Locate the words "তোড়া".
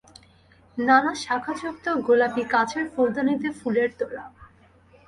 3.99-4.23